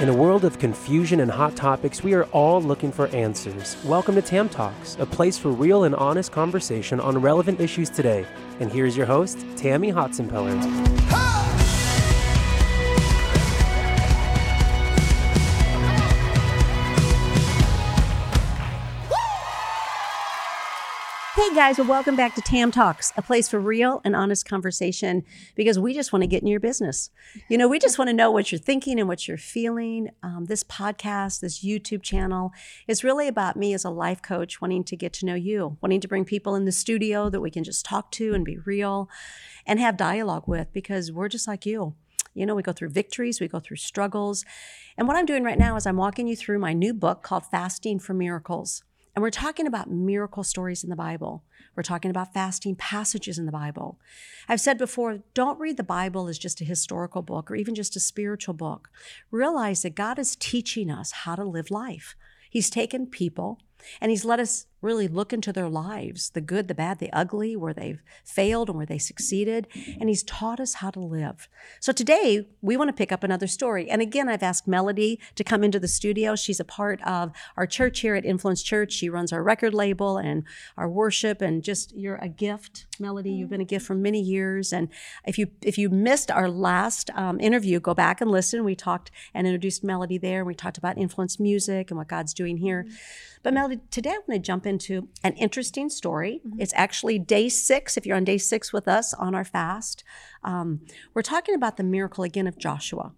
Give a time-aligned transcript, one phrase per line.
[0.00, 3.76] In a world of confusion and hot topics, we are all looking for answers.
[3.84, 8.24] Welcome to Tam Talks, a place for real and honest conversation on relevant issues today.
[8.60, 11.07] And here's your host, Tammy Hotsenpiller.
[21.38, 25.22] Hey guys, well, welcome back to Tam Talks, a place for real and honest conversation
[25.54, 27.10] because we just want to get in your business.
[27.48, 30.08] You know, we just want to know what you're thinking and what you're feeling.
[30.24, 32.50] Um, this podcast, this YouTube channel
[32.88, 36.00] is really about me as a life coach wanting to get to know you, wanting
[36.00, 39.08] to bring people in the studio that we can just talk to and be real
[39.64, 41.94] and have dialogue with because we're just like you.
[42.34, 44.44] You know, we go through victories, we go through struggles.
[44.96, 47.46] And what I'm doing right now is I'm walking you through my new book called
[47.46, 48.82] Fasting for Miracles.
[49.18, 51.42] And we're talking about miracle stories in the Bible.
[51.74, 53.98] We're talking about fasting passages in the Bible.
[54.48, 57.96] I've said before, don't read the Bible as just a historical book or even just
[57.96, 58.90] a spiritual book.
[59.32, 62.14] Realize that God is teaching us how to live life.
[62.48, 63.60] He's taken people
[64.00, 67.56] and He's let us really look into their lives the good, the bad, the ugly,
[67.56, 69.66] where they've failed and where they succeeded.
[70.00, 71.48] And He's taught us how to live.
[71.80, 73.90] So today, we want to pick up another story.
[73.90, 76.36] And again, I've asked Melody to come into the studio.
[76.36, 78.92] She's a part of our church here at Influence Church.
[78.92, 80.44] She runs our record label and
[80.76, 83.32] our worship, and just you're a gift, Melody.
[83.32, 84.72] You've been a gift for many years.
[84.72, 84.88] And
[85.26, 88.64] if you if you missed our last um, interview, go back and listen.
[88.64, 90.38] We talked and introduced Melody there.
[90.38, 92.86] And We talked about influence music and what God's doing here.
[93.42, 96.40] But Melody, today I want to jump into an interesting story.
[96.46, 96.60] Mm-hmm.
[96.60, 100.04] It's actually day six, if you're on day six with us on our fast.
[100.42, 100.80] Um,
[101.14, 103.12] we're talking about the miracle again of Joshua.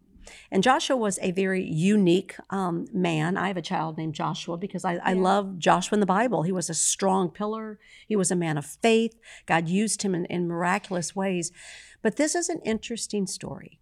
[0.51, 3.37] And Joshua was a very unique um, man.
[3.37, 6.43] I have a child named Joshua because I, I, love Joshua in the Bible.
[6.43, 9.19] He was a strong pillar, he was a man of faith.
[9.47, 11.53] God used him in, in miraculous ways.
[12.03, 13.81] But this is an interesting story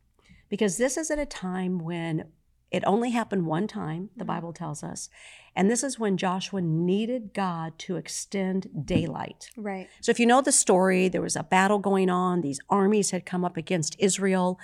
[0.48, 2.24] because this is at a time when
[2.70, 4.28] it only happened one time, the mm-hmm.
[4.28, 5.08] Bible tells us.
[5.56, 9.50] And this is when Joshua needed God to extend daylight.
[9.56, 9.88] Right.
[10.00, 12.42] So if you know the story, there was a battle going on.
[12.42, 14.60] These armies had come up against Israel.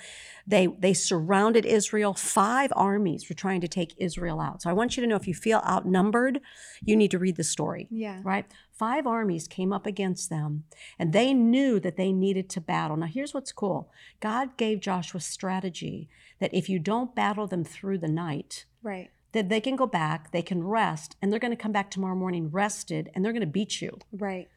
[0.47, 2.13] They they surrounded Israel.
[2.13, 4.61] Five armies were trying to take Israel out.
[4.61, 6.39] So I want you to know if you feel outnumbered,
[6.81, 7.89] you need to read the story.
[7.91, 8.21] Yeah.
[8.23, 8.45] Right?
[8.77, 10.65] Five armies came up against them,
[10.99, 12.97] and they knew that they needed to battle.
[12.97, 13.89] Now here's what's cool.
[14.19, 16.09] God gave Joshua strategy
[16.39, 20.31] that if you don't battle them through the night, right that they can go back,
[20.31, 23.41] they can rest, and they're going to come back tomorrow morning rested, and they're going
[23.41, 23.99] to beat you.
[24.13, 24.47] Right.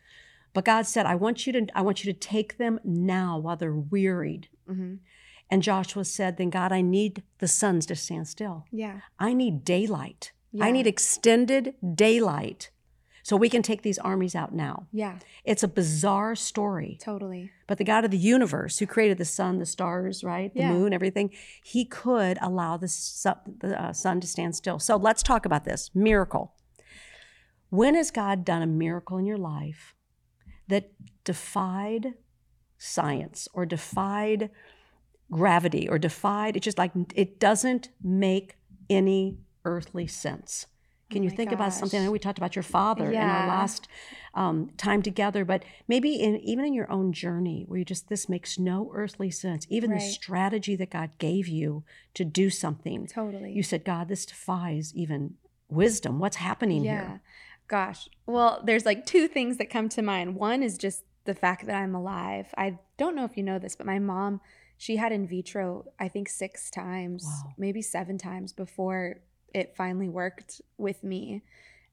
[0.55, 3.57] But God said, "I want you to, I want you to take them now while
[3.57, 4.95] they're wearied." Mm-hmm.
[5.51, 8.67] And Joshua said, "Then God, I need the suns to stand still.
[8.71, 9.01] Yeah.
[9.19, 10.33] I need daylight.
[10.53, 10.65] Yeah.
[10.65, 12.71] I need extended daylight
[13.29, 14.87] so we can take these armies out now.
[14.91, 15.19] Yeah.
[15.45, 16.97] It's a bizarre story.
[16.99, 17.51] Totally.
[17.67, 20.73] But the God of the universe, who created the sun, the stars, right, the yeah.
[20.73, 24.79] moon, everything, he could allow the, sun, the uh, sun to stand still.
[24.79, 26.55] So let's talk about this miracle.
[27.69, 29.95] When has God done a miracle in your life
[30.69, 30.91] that
[31.25, 32.15] defied
[32.79, 34.49] science or defied
[35.31, 38.57] gravity or defied, it's just like it doesn't make
[38.89, 39.37] any
[39.67, 40.65] earthly sense?
[41.11, 41.57] Can oh you think gosh.
[41.57, 42.01] about something?
[42.01, 43.23] I know we talked about your father yeah.
[43.23, 43.89] in our last
[44.35, 48.29] um, time together, but maybe in even in your own journey where you just this
[48.29, 49.67] makes no earthly sense.
[49.71, 50.01] Even right.
[50.01, 53.07] the strategy that God gave you to do something.
[53.07, 53.53] Totally.
[53.53, 55.35] You said, God, this defies even
[55.69, 56.19] wisdom.
[56.19, 56.93] What's happening yeah.
[56.93, 57.21] here?
[57.69, 58.09] Gosh.
[58.27, 60.35] Well, there's like two things that come to mind.
[60.37, 62.47] One is just the fact that I'm alive.
[62.57, 64.41] I don't know if you know this, but my mom,
[64.79, 67.53] she had in vitro, I think six times, wow.
[67.59, 69.21] maybe seven times before
[69.55, 71.43] it finally worked with me.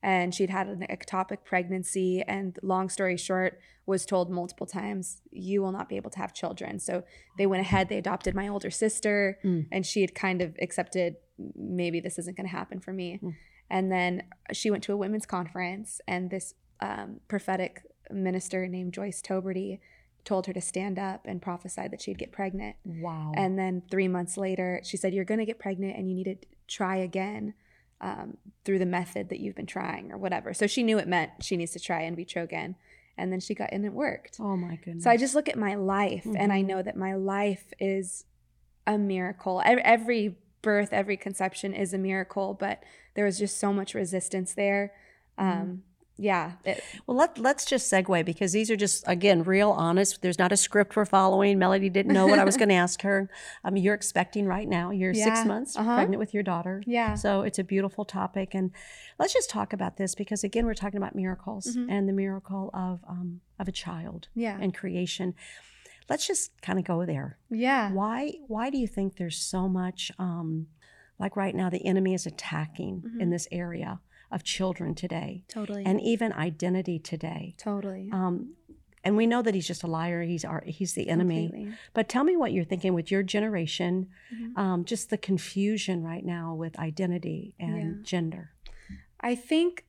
[0.04, 5.62] And she'd had an ectopic pregnancy, and long story short, was told multiple times, You
[5.62, 6.80] will not be able to have children.
[6.80, 7.04] So
[7.38, 9.66] they went ahead, they adopted my older sister, mm.
[9.72, 11.16] and she had kind of accepted,
[11.56, 13.20] maybe this isn't going to happen for me.
[13.24, 13.36] Mm.
[13.70, 14.24] And then
[14.54, 19.80] she went to a women's conference, and this um, prophetic minister named Joyce Toberty
[20.24, 22.76] told her to stand up and prophesied that she'd get pregnant.
[22.84, 23.32] Wow.
[23.36, 26.24] And then three months later, she said, You're going to get pregnant and you need
[26.26, 27.54] to try again
[28.02, 30.54] um, through the method that you've been trying or whatever.
[30.54, 32.76] So she knew it meant she needs to try in vitro again.
[33.18, 34.38] And then she got in and it worked.
[34.42, 35.06] Oh my goodness.
[35.06, 36.36] So I just look at my life mm-hmm.
[36.38, 36.68] and I mm-hmm.
[36.68, 38.26] know that my life is
[38.86, 39.62] a miracle.
[39.66, 42.84] Every birth, every conception is a miracle, but
[43.14, 44.92] there was just so much resistance there.
[45.38, 45.76] Um, mm-hmm
[46.18, 46.54] yeah.
[46.64, 50.22] It, well, let, let's just segue because these are just, again, real honest.
[50.22, 51.60] There's not a script we're following.
[51.60, 53.30] Melody didn't know what I was going to ask her.
[53.64, 54.92] I mean, you're expecting right now.
[54.92, 55.26] You're yeah.
[55.26, 55.96] six months uh-huh.
[55.96, 56.82] pregnant with your daughter.
[56.86, 57.16] Yeah.
[57.16, 58.54] So it's a beautiful topic.
[58.54, 58.72] And
[59.20, 61.90] let's just talk about this because, again, we're talking about miracles mm-hmm.
[61.90, 64.58] and the miracle of, um, of a child yeah.
[64.60, 65.34] and creation.
[66.10, 67.38] Let's just kind of go there.
[67.50, 67.92] Yeah.
[67.92, 70.68] Why, why do you think there's so much um,
[71.20, 73.22] like right now, the enemy is attacking mm-hmm.
[73.22, 74.00] in this area
[74.36, 75.44] of children today.
[75.48, 75.84] Totally.
[75.86, 77.56] And even identity today.
[77.58, 78.10] Totally.
[78.12, 78.54] Um,
[79.04, 80.24] and we know that he's just a liar.
[80.24, 81.48] He's our, he's the enemy.
[81.48, 81.74] Completely.
[81.94, 84.60] But tell me what you're thinking with your generation, mm-hmm.
[84.60, 88.04] um, just the confusion right now with identity and yeah.
[88.04, 88.52] gender.
[89.22, 89.86] I think,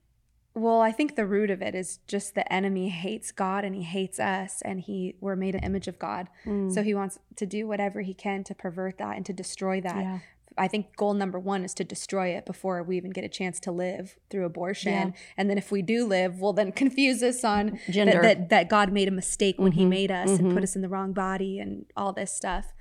[0.54, 3.82] well, I think the root of it is just the enemy hates God and he
[3.82, 6.72] hates us, and he we're made an image of God, mm.
[6.72, 9.96] so he wants to do whatever he can to pervert that and to destroy that.
[9.96, 10.19] Yeah.
[10.58, 13.61] I think goal number one is to destroy it before we even get a chance
[13.61, 14.93] to live through abortion.
[14.93, 15.11] Yeah.
[15.37, 18.23] And then if we do live, well, then confuse us on Gender.
[18.23, 19.81] That, that, that God made a mistake when mm-hmm.
[19.81, 20.47] He made us mm-hmm.
[20.47, 22.73] and put us in the wrong body and all this stuff.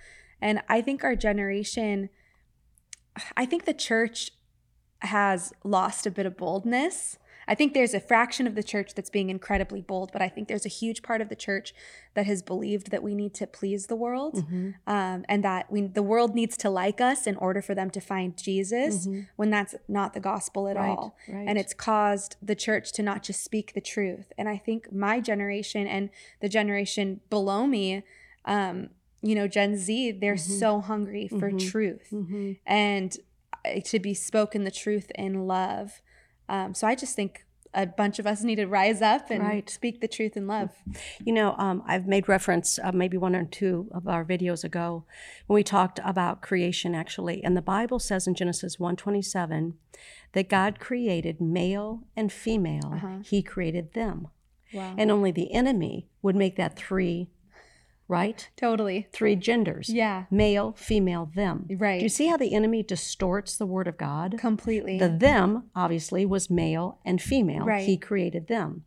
[0.42, 2.10] And I think our generation,
[3.36, 4.32] I think the church
[5.00, 9.10] has lost a bit of boldness I think there's a fraction of the church that's
[9.10, 11.74] being incredibly bold, but I think there's a huge part of the church
[12.14, 14.72] that has believed that we need to please the world mm-hmm.
[14.88, 18.02] um, and that we the world needs to like us in order for them to
[18.02, 19.22] find Jesus mm-hmm.
[19.36, 21.18] when that's not the gospel at right, all.
[21.28, 21.46] Right.
[21.48, 24.32] And it's caused the church to not just speak the truth.
[24.38, 26.10] And I think my generation and
[26.42, 28.04] the generation below me,
[28.46, 28.90] um,
[29.22, 30.60] you know, Gen Z, they're mm-hmm.
[30.60, 31.70] so hungry for mm-hmm.
[31.70, 32.54] truth mm-hmm.
[32.66, 33.18] and
[33.66, 36.02] uh, to be spoken the truth in love.
[36.50, 37.46] Um, so I just think
[37.76, 39.70] a bunch of us need to rise up and right.
[39.70, 40.72] speak the truth in love.
[41.24, 45.04] You know, um, I've made reference uh, maybe one or two of our videos ago
[45.48, 49.74] when we talked about creation actually, and the Bible says in Genesis 1:27
[50.32, 52.94] that God created male and female.
[52.94, 53.18] Uh-huh.
[53.24, 54.30] He created them.
[54.74, 54.96] Wow.
[54.98, 57.30] And only the enemy would make that three
[58.08, 58.50] right?
[58.56, 59.08] Totally.
[59.12, 59.90] Three genders.
[59.90, 60.26] Yeah.
[60.30, 61.68] Male, female, them.
[61.70, 62.00] Right.
[62.00, 64.36] Do you see how the enemy distorts the word of God?
[64.38, 65.00] Completely.
[65.00, 67.66] The them, obviously, was male and female.
[67.66, 67.86] Right.
[67.86, 68.84] He created them.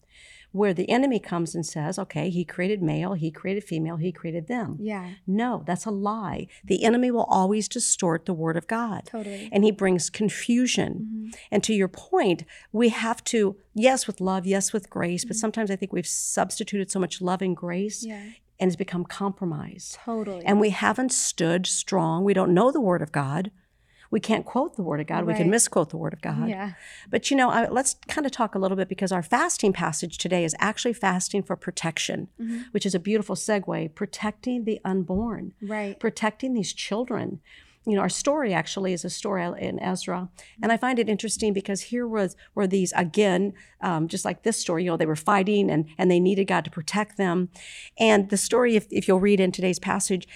[0.50, 4.49] Where the enemy comes and says, okay, he created male, he created female, he created
[4.49, 4.79] them.
[4.81, 5.11] Yeah.
[5.26, 6.47] No, that's a lie.
[6.64, 9.03] The enemy will always distort the word of God.
[9.05, 9.50] Totally.
[9.53, 11.06] And he brings confusion.
[11.12, 11.38] Mm-hmm.
[11.50, 15.29] And to your point, we have to, yes, with love, yes, with grace, mm-hmm.
[15.29, 18.23] but sometimes I think we've substituted so much love and grace yeah
[18.60, 19.99] and has become compromised.
[20.05, 20.44] Totally.
[20.44, 22.25] And we haven't stood strong.
[22.25, 23.50] We don't know the Word of God.
[24.10, 25.26] We can't quote the Word of God.
[25.26, 25.26] Right.
[25.26, 26.49] We can misquote the Word of God.
[26.49, 26.72] Yeah.
[27.10, 30.16] But you know, I, let's kind of talk a little bit because our fasting passage
[30.19, 32.62] today is actually fasting for protection, mm-hmm.
[32.70, 33.94] which is a beautiful segue.
[33.94, 35.52] Protecting the unborn.
[35.61, 36.00] Right.
[36.00, 37.40] Protecting these children
[37.88, 40.29] you know, our story actually is a story in Ezra,
[40.62, 44.58] and I find it interesting because here was were these again, um, just like this
[44.58, 44.85] story.
[44.85, 47.49] You know, they were fighting and and they needed God to protect them,
[47.99, 50.29] and the story, if if you'll read in today's passage,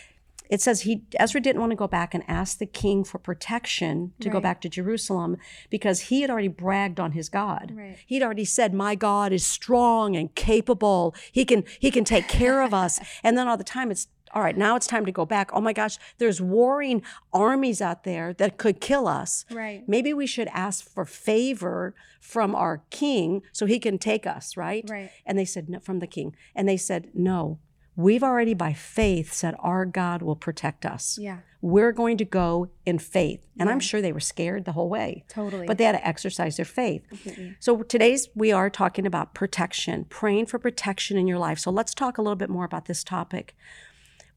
[0.52, 4.12] it says he Ezra didn't want to go back and ask the king for protection
[4.20, 4.32] to right.
[4.34, 5.38] go back to Jerusalem
[5.70, 7.72] because he had already bragged on his God.
[7.74, 7.96] Right.
[8.06, 11.14] He'd already said, "My God is strong and capable.
[11.32, 14.42] He can he can take care of us." And then all the time it's all
[14.42, 15.50] right, now it's time to go back.
[15.52, 17.02] Oh my gosh, there's warring
[17.32, 19.44] armies out there that could kill us.
[19.50, 19.82] Right.
[19.86, 24.84] Maybe we should ask for favor from our king so he can take us, right?
[24.88, 25.10] Right.
[25.26, 26.34] And they said, no, from the king.
[26.54, 27.58] And they said, no,
[27.94, 31.18] we've already by faith said our God will protect us.
[31.20, 31.38] Yeah.
[31.60, 33.46] We're going to go in faith.
[33.58, 33.72] And yeah.
[33.72, 35.24] I'm sure they were scared the whole way.
[35.28, 35.66] Totally.
[35.66, 37.06] But they had to exercise their faith.
[37.08, 37.56] Completely.
[37.60, 41.58] So today's we are talking about protection, praying for protection in your life.
[41.58, 43.54] So let's talk a little bit more about this topic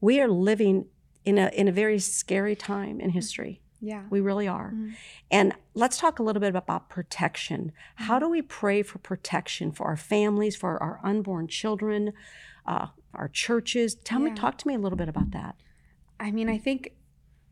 [0.00, 0.86] we are living
[1.24, 3.60] in a in a very scary time in history.
[3.80, 4.04] Yeah.
[4.08, 4.68] We really are.
[4.68, 4.90] Mm-hmm.
[5.30, 7.72] And let's talk a little bit about protection.
[7.96, 8.24] How mm-hmm.
[8.24, 12.12] do we pray for protection for our families, for our unborn children,
[12.66, 13.94] uh, our churches?
[13.94, 14.30] Tell yeah.
[14.30, 15.56] me, talk to me a little bit about that.
[16.18, 16.94] I mean, I think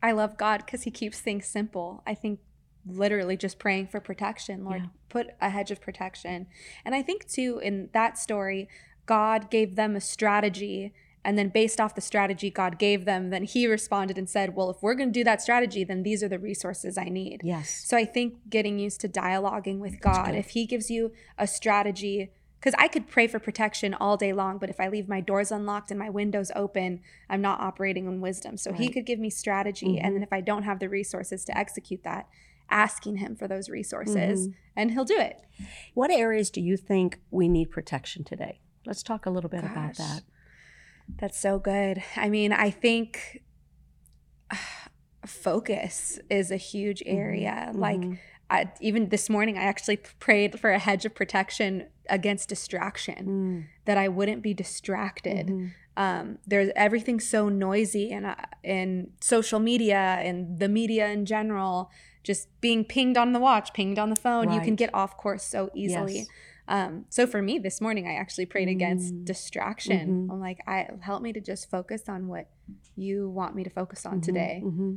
[0.01, 2.01] I love God because He keeps things simple.
[2.07, 2.39] I think
[2.87, 4.89] literally just praying for protection, Lord, yeah.
[5.09, 6.47] put a hedge of protection.
[6.83, 8.67] And I think, too, in that story,
[9.05, 10.93] God gave them a strategy
[11.25, 14.69] and then, based off the strategy God gave them, then he responded and said, Well,
[14.69, 17.41] if we're going to do that strategy, then these are the resources I need.
[17.43, 17.83] Yes.
[17.83, 22.31] So I think getting used to dialoguing with God, if he gives you a strategy,
[22.59, 25.51] because I could pray for protection all day long, but if I leave my doors
[25.51, 28.55] unlocked and my windows open, I'm not operating in wisdom.
[28.55, 28.79] So right.
[28.79, 29.95] he could give me strategy.
[29.95, 30.05] Mm-hmm.
[30.05, 32.27] And then if I don't have the resources to execute that,
[32.69, 34.57] asking him for those resources, mm-hmm.
[34.75, 35.41] and he'll do it.
[35.95, 38.59] What areas do you think we need protection today?
[38.85, 39.71] Let's talk a little bit Gosh.
[39.71, 40.21] about that.
[41.19, 42.03] That's so good.
[42.15, 43.43] I mean, I think
[44.51, 44.57] uh,
[45.25, 47.17] focus is a huge mm-hmm.
[47.17, 47.67] area.
[47.69, 47.79] Mm-hmm.
[47.79, 48.19] Like,
[48.49, 53.65] I, even this morning, I actually prayed for a hedge of protection against distraction, mm.
[53.85, 55.47] that I wouldn't be distracted.
[55.47, 55.67] Mm-hmm.
[55.97, 61.89] Um, there's everything so noisy and uh, in social media and the media in general,
[62.23, 64.47] just being pinged on the watch, pinged on the phone.
[64.47, 64.55] Right.
[64.55, 66.17] You can get off course so easily.
[66.17, 66.27] Yes.
[66.67, 69.25] Um, so for me this morning, I actually prayed against mm.
[69.25, 70.23] distraction.
[70.23, 70.31] Mm-hmm.
[70.31, 72.47] I'm like, I help me to just focus on what
[72.95, 74.61] you want me to focus on today.
[74.63, 74.95] Mm-hmm.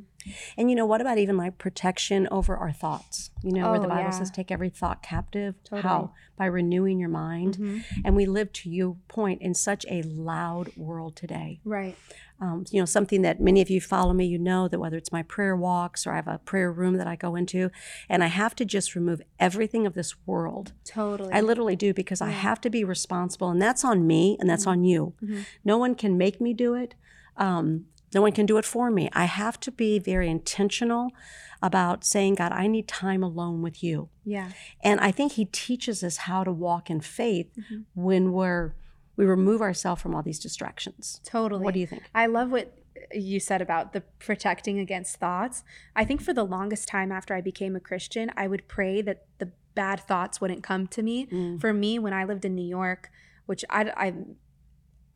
[0.56, 3.30] And you know, what about even like protection over our thoughts?
[3.42, 4.10] You know, where the Oh, Bible yeah.
[4.10, 5.56] says, take every thought captive.
[5.64, 5.82] Totally.
[5.82, 6.12] How?
[6.37, 7.56] By renewing your mind.
[7.56, 7.82] Mhm.
[8.04, 11.60] And we live, to your point, in such a loud world today.
[11.64, 11.96] Right.
[12.40, 15.10] Um, you know, something that many of you follow me, you know that whether it's
[15.10, 17.70] my prayer walks or I have a prayer room that I go into,
[18.08, 20.72] and I have to just remove everything of this world.
[20.84, 21.32] Totally.
[21.32, 24.68] I literally do because I have to be responsible, and that's on me and that's
[24.68, 25.14] on you.
[25.20, 25.46] Mhm.
[25.64, 26.94] No one can make me do it.
[27.38, 29.09] Um, no one can do it for me.
[29.12, 31.11] I have to be very intentional
[31.62, 34.09] about saying, God, I need time alone with you.
[34.25, 34.50] yeah.
[34.83, 37.85] And I think He teaches us how to walk in faith Mhm.
[37.95, 38.75] when we're
[39.16, 41.21] we remove ourselves from all these distractions.
[41.25, 41.64] Totally.
[41.64, 42.04] What do you think?
[42.14, 42.78] I love what
[43.12, 45.64] you said about the protecting against thoughts.
[45.97, 49.26] I think for the longest time after I became a Christian, I would pray that
[49.38, 51.26] the bad thoughts wouldn't come to me.
[51.26, 51.61] Mm.
[51.61, 53.11] For me, when I lived in New York,
[53.47, 54.14] which I, I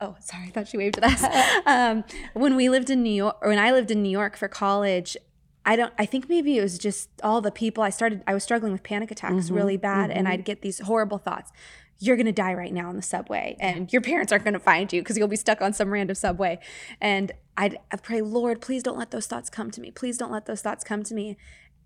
[0.03, 1.63] oh sorry, I thought she waved at us.
[1.67, 2.05] um,
[2.35, 5.17] when we lived in New York, or when I lived in New York for college.
[5.65, 8.43] I don't I think maybe it was just all the people I started I was
[8.43, 10.31] struggling with panic attacks Mhm, really bad and mhm.
[10.33, 11.53] I'd get these horrible thoughts
[12.01, 14.59] you're going to die right now on the subway and your parents aren't going to
[14.59, 16.59] find you because you'll be stuck on some random subway
[17.01, 20.33] and I'd, I'd pray lord please don't let those thoughts come to me please don't
[20.33, 21.37] let those thoughts come to me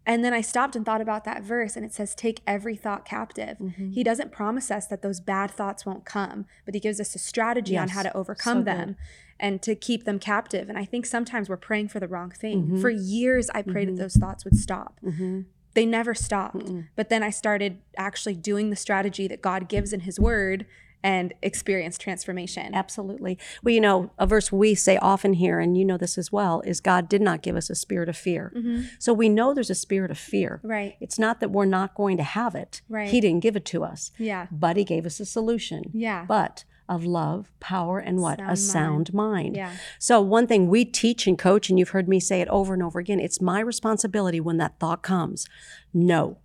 [0.07, 3.05] and then i stopped and thought about that verse and it says take every thought
[3.05, 3.93] captive Mhm.
[3.93, 7.19] he doesn't promise us that those bad thoughts won't come but he gives us a
[7.19, 8.67] strategy on how to overcome So good.
[8.67, 8.97] them
[9.39, 12.69] and to keep them captive and i think sometimes we're praying for the wrong thing
[12.69, 12.81] Mhm.
[12.81, 13.97] for years i prayed Mhm.
[13.97, 15.45] that those thoughts would stop Mhm.
[15.75, 16.73] they never stopped.
[16.95, 20.65] But then I started actually doing the strategy that God gives in His Word
[21.07, 22.75] and experience transformation.
[22.75, 23.39] Absolutely.
[23.63, 26.63] Well, you know, a verse we say often here, and you know this as well,
[26.67, 28.53] is God did not give us a spirit of fear.
[28.57, 28.87] Mhm.
[28.99, 30.61] So we know there's a spirit of fear.
[30.65, 30.97] Right.
[31.01, 32.83] It's not that we're not going to have it.
[32.89, 33.09] Right.
[33.09, 34.47] He didn't give it to us, Yeah.
[34.51, 35.91] but He gave us a solution.
[35.93, 36.25] Yeah.
[36.27, 38.39] But of love, power, and what?
[38.39, 39.57] Sound a sound mind.
[39.57, 39.73] yeah.
[39.99, 42.83] So, one thing we teach and coach, and you've heard me say it over and
[42.83, 45.47] over again it's my responsibility when that thought comes.
[45.93, 46.39] No.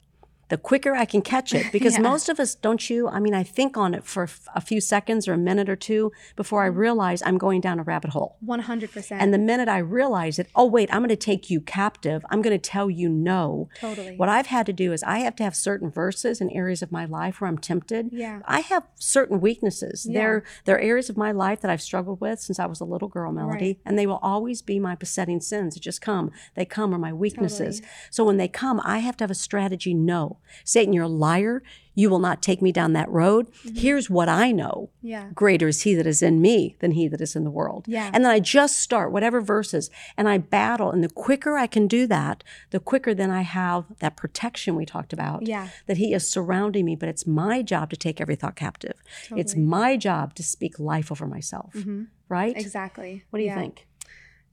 [0.51, 2.01] The quicker I can catch it, because Yeah.
[2.01, 3.07] most of us, don't you?
[3.07, 5.77] I mean, I think on it for f- a few seconds or a minute or
[5.77, 8.35] two before I realize I'm going down a rabbit hole.
[8.45, 9.15] 100%.
[9.21, 12.25] And the minute I realize it, oh, wait, I'm going to take you captive.
[12.29, 13.69] I'm going to tell you no.
[13.79, 14.17] totally.
[14.17, 16.91] What I've had to do is I have to have certain verses and areas of
[16.91, 18.09] my life where I'm tempted.
[18.11, 18.41] yeah.
[18.45, 20.05] I have certain weaknesses.
[20.05, 20.19] Yeah.
[20.19, 22.85] There, there are areas of my life that I've struggled with since I was a
[22.85, 23.79] little girl, Melody, Right.
[23.85, 25.77] and they will always be my besetting sins.
[25.77, 26.29] It just come.
[26.55, 27.79] They come are my weaknesses.
[27.79, 27.93] Totally.
[28.11, 29.93] So when they come, I have to have a strategy.
[29.93, 31.63] No, Satan, you're a liar.
[31.93, 33.51] You will not take me down that road.
[33.65, 33.75] Mm-hmm.
[33.75, 34.91] Here's what I know.
[35.01, 35.29] Yeah.
[35.33, 37.85] Greater is he that is in me than he that is in the world.
[37.85, 38.09] Yeah.
[38.13, 40.89] And then I just start whatever verses and I battle.
[40.91, 44.85] And the quicker I can do that, the quicker then I have that protection we
[44.85, 45.67] talked about Yeah.
[45.87, 48.95] that he is surrounding me, but it's my job to take every thought captive.
[49.35, 52.07] It's my job to speak life over myself, Mhm.
[52.29, 52.55] right?
[52.55, 53.23] Exactly.
[53.31, 53.85] What do you think?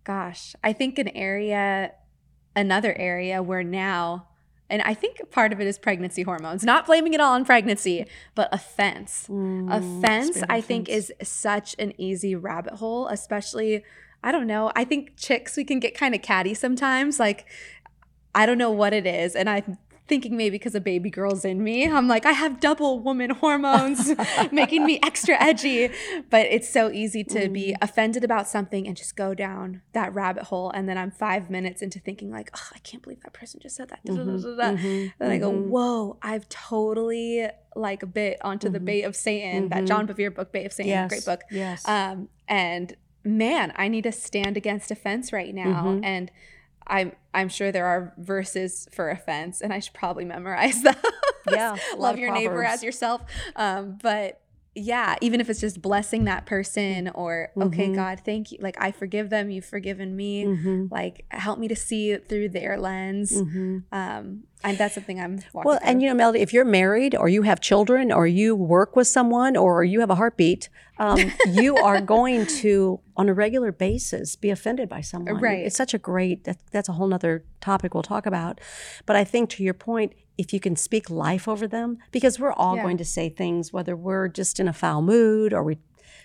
[0.03, 1.93] Gosh, I think an area,
[2.57, 4.28] another area where now,
[4.71, 8.07] and I think part of it is pregnancy hormones, not blaming it all on pregnancy,
[8.35, 9.29] but offense.
[9.29, 13.85] Offense, I of think, is such an easy rabbit hole, especially.
[14.23, 14.73] I don't know.
[14.75, 17.21] I think chicks, we can get kind of catty sometimes.
[17.21, 17.47] Like,
[18.35, 19.37] I don't know what it is.
[19.37, 21.87] And I'm thinking maybe because a baby girl's in me.
[21.89, 24.13] I'm like, I have double woman hormones
[24.53, 25.91] making me extra edgy.
[26.31, 27.77] But it's so easy to be Mm.
[27.83, 30.71] offended about something and just go down that rabbit hole.
[30.71, 33.77] And then I'm five minutes into thinking, like, oh, I can't believe that person just
[33.77, 34.01] said that.
[34.05, 34.13] da.
[34.15, 35.67] Mhm, Then I go, mhm.
[35.69, 37.47] whoa, I've totally
[37.77, 38.85] like bit onto the Mhm.
[38.85, 39.87] bait of Satan, that Mhm.
[39.89, 41.09] John Bevere book, Bait of Satan, yes.
[41.11, 41.43] great book.
[41.51, 41.87] Yes.
[41.87, 46.01] Um, and man, I need to stand against offense right now.
[46.03, 46.31] And
[46.89, 50.97] I'm I'm sure there are verses for offense, and I should probably memorize them.
[51.51, 53.23] Yeah, love your neighbor as yourself.
[53.57, 54.41] Um, but
[54.75, 57.95] yeah, even if it's just blessing that person, or okay, Mhm.
[57.97, 58.59] God, thank you.
[58.61, 60.45] Like I forgive them, you've forgiven me.
[60.45, 63.33] Mhm, Like help me to see it through their lens.
[63.33, 63.83] mhm.
[63.91, 67.43] Um, and that's something I'm Well, and you know, Melody, if you're married or you
[67.43, 71.19] have children or you work with someone or you have a heartbeat, um,
[71.53, 75.41] you are going to, on a regular basis, be offended by someone.
[75.41, 75.65] Right.
[75.67, 78.61] It's such a great, that, that's a whole nother topic we'll talk about.
[79.07, 82.53] But I think to your point, if you can speak life over them, because we're
[82.53, 82.83] all Yeah.
[82.85, 85.79] going to say things, whether we're just in a foul mood or we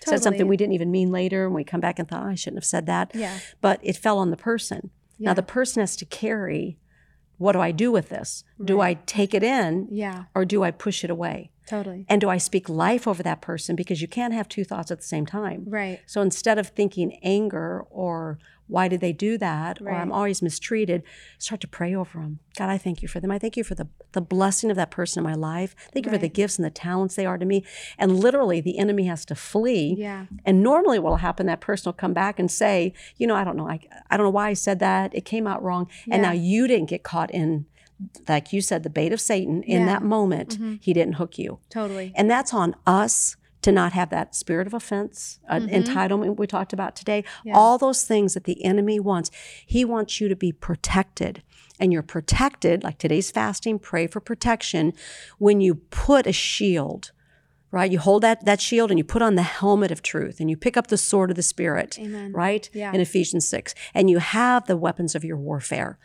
[0.06, 2.34] said something we didn't even mean later and we come back and thought, oh, I
[2.34, 3.10] shouldn't have said that.
[3.14, 4.90] yeah, But it fell on the person.
[5.18, 6.78] yeah, Now the person has to carry
[7.38, 8.44] what do I do with this?
[8.64, 11.50] Do I take it in yeah, or do I push it away?
[11.66, 12.04] Totally.
[12.08, 13.74] And do I speak life over that person?
[13.74, 15.64] Because you can't have two thoughts at the same time.
[15.66, 16.00] Right.
[16.06, 19.80] So instead of thinking anger or why did they do that?
[19.82, 21.02] or i'm always mistreated
[21.38, 23.30] start to pray over them god i thank you for them.
[23.30, 25.74] I thank you for the, the blessing of that person in my life.
[25.92, 27.62] Thank you for the gifts and the talents they are to me.
[27.98, 29.96] And literally the enemy has to flee.
[29.98, 30.26] Yeah.
[30.46, 33.44] and normally what will happen that person will come back and say you know i
[33.44, 33.68] don't know.
[33.68, 33.80] I,
[34.10, 35.14] I don't know why i said that.
[35.14, 35.88] It came out wrong.
[36.10, 37.66] And now you didn't get caught in
[38.28, 39.86] like you said the bait of satan in Yeah.
[39.86, 40.78] that moment Mhm.
[40.82, 42.12] he didn't hook you Totally.
[42.14, 45.70] and that's on us to not have that spirit of offense, uh, Mhm.
[45.86, 47.24] entitlement we talked about today.
[47.46, 47.54] Yeah.
[47.56, 49.30] All those things that the enemy wants.
[49.64, 51.42] He wants you to be protected.
[51.80, 54.92] And you're protected, like today's fasting, pray for protection
[55.38, 57.12] when you put a shield,
[57.70, 57.90] right?
[57.90, 60.58] You hold that, that shield and you put on the helmet of truth and you
[60.58, 62.32] pick up the sword of the Spirit Amen.
[62.34, 62.68] right?
[62.74, 62.92] Yeah.
[62.92, 63.74] In Ephesians 6.
[63.94, 65.98] And you have the weapons of your warfare.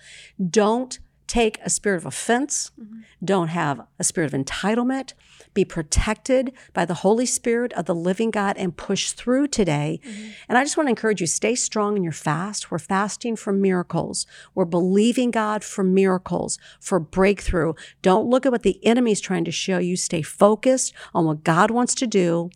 [0.49, 0.97] Don't
[1.29, 2.71] take a spirit of offense.
[2.79, 3.01] Mm-hmm.
[3.23, 5.13] Don't have a spirit of entitlement.
[5.53, 9.99] Be protected by the Holy Spirit of the living God and push through today.
[10.03, 10.29] Mm-hmm.
[10.49, 12.71] And I just want to encourage you stay strong in your fast.
[12.71, 14.25] We're fasting for miracles.
[14.55, 17.73] We're believing God for miracles, for breakthrough.
[18.01, 19.95] Don't look at what the enemy's trying to show you.
[19.95, 22.49] Stay focused on what God wants to do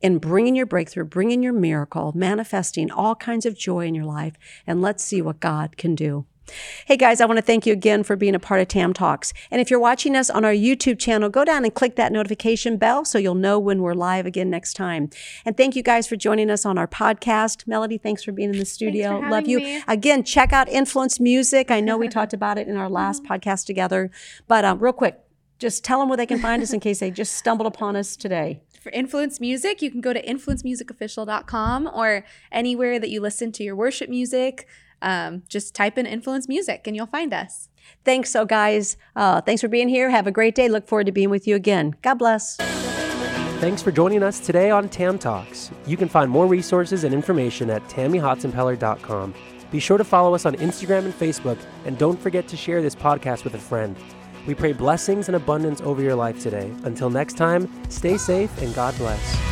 [0.00, 4.34] in bringing your breakthrough, bringing your miracle, manifesting all kinds of joy in your life.
[4.66, 6.26] And let's see what God can do.
[6.86, 9.32] Hey guys, I want to thank you again for being a part of Tam Talks.
[9.50, 12.76] And if you're watching us on our YouTube channel, go down and click that notification
[12.76, 15.10] bell so you'll know when we're live again next time.
[15.44, 17.66] And thank you guys for joining us on our podcast.
[17.66, 19.18] Melody, thanks for being in the studio.
[19.20, 19.58] Love you.
[19.58, 19.82] me.
[19.88, 21.70] Again, check out Influence Music.
[21.70, 23.32] I know we talked about it in our last Mm-hmm.
[23.32, 24.10] podcast together.
[24.46, 25.18] But um, real quick,
[25.58, 28.16] just tell them where they can find us in case they just stumbled upon us
[28.16, 28.62] today.
[28.80, 33.76] For Influence Music, you can go to influencemusicofficial.com or anywhere that you listen to your
[33.76, 34.66] worship music.
[35.02, 37.68] Um, just type in Influence Music and you'll find us.
[38.04, 38.96] Thanks, so guys.
[39.16, 40.10] Uh, thanks for being here.
[40.10, 40.68] Have a great day.
[40.68, 41.96] Look forward to being with you again.
[42.02, 42.56] God bless.
[43.60, 45.70] Thanks for joining us today on Tam Talks.
[45.86, 49.34] You can find more resources and information at tammyhotsenpiller.com.
[49.70, 52.94] Be sure to follow us on Instagram and Facebook, and don't forget to share this
[52.94, 53.96] podcast with a friend.
[54.46, 56.72] We pray blessings and abundance over your life today.
[56.84, 59.49] Until next time, stay safe and God bless.